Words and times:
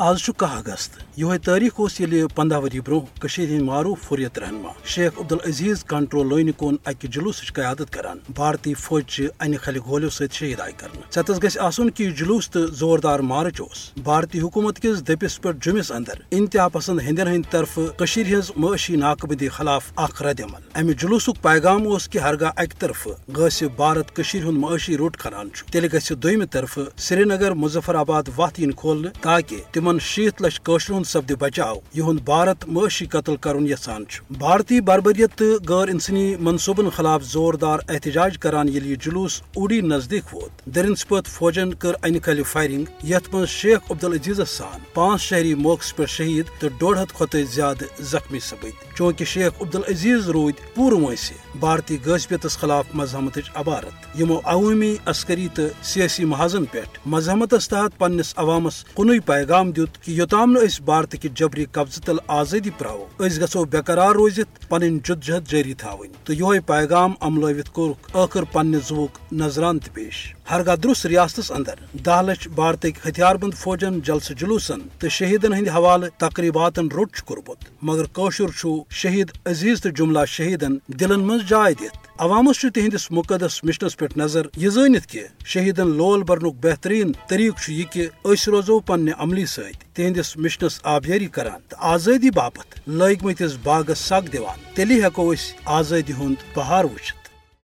آج 0.00 0.24
کہہ 0.36 0.46
اگست۔ 0.46 1.02
یہ 1.16 1.26
تاریخ 1.44 1.72
اس 1.78 2.00
پندہ 2.34 2.60
وری 2.60 2.80
برو 2.80 3.00
ہند 3.38 3.62
معروف 3.62 4.02
فوریت 4.02 4.38
رہنما۔ 4.38 4.72
شیخ 4.84 5.12
عبدالعزیز 5.18 5.84
کنٹرول 5.84 6.28
لونہ 6.28 6.50
کن 6.58 6.76
اکہ 6.84 7.08
جلوس 7.08 7.52
قیادت 7.52 7.92
کران۔ 7.92 8.18
بھارتی 8.34 8.74
فوج 8.74 9.20
ان 9.40 9.56
خل 9.56 9.76
گولو 9.86 10.10
ست 10.10 10.34
شہید 10.34 10.60
آئی 10.60 10.72
کر 10.76 10.88
ستس 11.10 11.42
گھس 11.42 11.58
آسن 11.58 11.90
کہ 11.90 12.10
جلوس 12.10 12.50
تو 12.50 12.66
زوردار 12.66 13.20
مارچ 13.20 13.60
اس 13.60 13.90
بھارتی 14.02 14.40
حکومت 14.40 14.80
کس 14.82 15.02
دپس 15.08 15.40
پہ 15.40 15.48
جمس 15.62 15.92
اندر 15.92 16.20
انتہا 16.30 16.68
پسند 16.68 17.00
ہندین 17.00 17.28
ہند 17.28 17.50
طرف 17.50 17.78
ہز 18.16 18.50
معاشی 18.56 18.96
ناقبدی 18.96 19.48
خلاف 19.48 19.92
اخ 19.96 20.22
رد 20.22 20.40
عمل۔ 20.40 20.62
امہ 20.74 20.92
جلوس 20.92 21.28
پیغام 21.42 21.88
اس 21.88 22.08
کہ 22.08 22.18
ہرگاہ 22.18 22.50
اکہ 22.56 22.80
طرف 22.80 23.08
گھس 23.36 23.62
بھارت 23.76 24.14
ہند 24.34 24.58
معاشی 24.58 24.96
روٹ 24.96 25.16
کھنان 25.16 25.48
تیل 25.72 25.86
گھس 25.92 26.12
دویمہ 26.22 26.44
طرف 26.44 26.78
سری 26.96 27.24
نگر 27.24 27.54
مظفر 27.54 27.94
آباد 27.94 28.22
وت 28.38 28.60
ین 28.60 28.72
کھولنے 28.72 29.08
تاکہ 29.20 29.56
تمن 29.88 29.98
شیت 29.98 30.42
لچھ 30.42 30.60
قشر 30.64 31.02
سپد 31.06 31.30
بچاؤ 31.40 31.76
یہ 31.94 32.18
بھارت 32.24 32.68
معاشی 32.68 33.06
قتل 33.06 33.36
کرن 33.36 33.66
یسان 33.66 34.04
بھارتی 34.30 34.80
بربریت 34.80 35.36
تو 35.36 35.44
غیر 35.68 35.88
انسانی 35.88 36.36
منصوبن 36.40 36.90
خلاف 36.90 37.22
زوردار 37.24 37.78
احتجاج 37.88 38.38
کران 38.38 38.68
یل 38.68 38.86
یہ 38.86 38.96
جلوس 38.96 39.40
اوڑی 39.54 39.80
نزدیک 39.80 40.34
ووت 40.34 40.66
درنسپت 40.74 41.26
فوجن 41.26 41.72
کر 41.74 41.92
ان 42.02 42.18
کل 42.18 42.42
فائرنگ، 42.42 42.84
یت 43.04 43.34
من 43.34 43.46
شیخ 43.46 43.90
عبدالعزیز 43.90 44.40
سان 44.48 44.80
پانچ 44.94 45.22
شہری 45.22 45.54
موقع 45.54 45.96
پہ 45.96 46.06
شہید 46.06 46.46
تو 46.60 46.68
ڈوڑ 46.78 46.96
ہتھ 46.98 47.14
کھت 47.14 47.36
زیادہ 47.54 47.84
زخمی 48.02 48.40
سپد 48.40 48.96
چونکہ 48.96 49.24
شیخ 49.24 49.62
عبدالعزیز 49.62 50.28
رود 50.28 50.60
پور 50.74 50.92
ویسے 50.92 51.34
بھارتی 51.60 51.96
غذبیتس 52.06 52.58
خلاف 52.58 52.84
مزاحمت 52.94 53.38
عبارت۔ 53.54 54.20
یمو 54.20 54.38
عوامی 54.44 54.94
عسکری 55.06 55.48
تو 55.54 55.62
سیاسی 55.82 56.24
محاذن 56.24 56.64
پہ 56.64 56.80
مزاحمت 57.06 57.54
تحت 57.70 57.98
پنس 57.98 58.34
عوامس 58.36 58.84
کن 58.94 59.18
پیغام 59.20 59.70
دیت 59.78 60.02
کہ 60.02 60.12
یوتام 60.12 60.52
نس 60.52 60.80
بھارت 60.80 61.16
کہ 61.22 61.28
جبری 61.34 61.64
قبضہ 61.72 62.00
تل 62.00 62.16
آزادی 62.26 62.70
پراو 62.78 63.06
اس 63.18 63.38
گھو 63.40 63.64
بےقرار 63.64 64.14
روزت 64.14 64.68
پن 64.68 64.98
جدجہد 64.98 65.48
جاری 65.48 65.74
تھوین 65.74 66.12
تو 66.24 66.32
یہ 66.32 66.60
پیغام 66.66 67.12
عملوت 67.20 67.68
کورک 67.72 68.16
آخر 68.16 68.44
پنہ 68.44 68.76
زوک 68.88 69.18
نظران 69.32 69.78
پیش۔ 69.92 70.34
ہرگاہ 70.50 70.76
درست 70.76 71.06
ریاست 71.06 71.52
اندر 71.52 71.74
دہ 72.06 72.22
لچھ 72.22 72.48
بھارتک 72.48 73.06
ہتھیار 73.08 73.36
بند 73.36 73.54
فوجن 73.54 74.00
جلسہ 74.00 74.32
جلوسن 74.32 74.80
تو 74.98 75.08
شہیدن 75.08 75.54
ہند 75.54 75.68
حوالہ 75.68 76.06
تقریبات 76.18 76.78
روٹ 76.78 77.20
کورمت، 77.20 77.64
مگر 77.82 78.04
کوشر 78.04 78.66
شہید 78.90 79.30
عزیز 79.44 79.82
تو 79.82 79.88
جملہ 79.88 80.24
شہیدن 80.26 80.78
دلن 80.86 81.20
من 81.20 81.38
جائے 81.48 81.74
دت 81.74 82.07
عوامس 82.18 82.60
تہندس 82.74 83.10
مقدس 83.10 83.62
مشنس 83.64 83.96
پہ 83.96 84.06
نظر 84.16 84.46
یہ 84.56 84.68
زنت 84.68 85.06
کہ 85.06 85.22
شہیدن 85.44 85.90
لول 85.96 86.22
برنک 86.22 86.54
بہترین 86.62 87.12
طریقہ 87.28 87.70
یہ 87.70 87.84
کہ 87.92 88.06
اس 88.24 88.48
روزو 88.48 88.78
پنہ 88.80 89.10
عملی 89.18 89.44
ست 89.46 89.84
تہندس 89.96 90.36
مشنس 90.36 90.80
آبیاری 90.84 91.26
کران 91.26 91.60
تو 91.68 91.76
آزادی 91.92 92.30
باپت 92.30 92.88
لگ 92.88 93.24
مت 93.24 93.42
باغس 93.62 93.98
سگ 93.98 94.32
دیوان 94.32 94.58
تیلی 94.74 95.02
ہیکو 95.04 95.32
آزادی 95.64 96.12
ہند 96.12 96.42
بہار 96.56 96.84
وچت 96.84 97.27